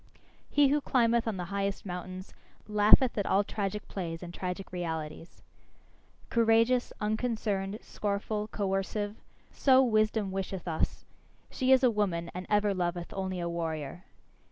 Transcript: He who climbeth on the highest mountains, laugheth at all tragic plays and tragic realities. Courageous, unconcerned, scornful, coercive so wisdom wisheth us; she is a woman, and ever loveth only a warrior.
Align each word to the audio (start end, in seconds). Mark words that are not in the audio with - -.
He 0.49 0.69
who 0.69 0.81
climbeth 0.81 1.27
on 1.27 1.37
the 1.37 1.45
highest 1.53 1.85
mountains, 1.85 2.33
laugheth 2.67 3.15
at 3.19 3.27
all 3.27 3.43
tragic 3.43 3.87
plays 3.87 4.23
and 4.23 4.33
tragic 4.33 4.71
realities. 4.71 5.43
Courageous, 6.31 6.91
unconcerned, 6.99 7.77
scornful, 7.83 8.47
coercive 8.47 9.17
so 9.51 9.83
wisdom 9.83 10.31
wisheth 10.31 10.67
us; 10.67 11.05
she 11.51 11.71
is 11.71 11.83
a 11.83 11.91
woman, 11.91 12.31
and 12.33 12.47
ever 12.49 12.73
loveth 12.73 13.13
only 13.13 13.39
a 13.39 13.47
warrior. 13.47 14.03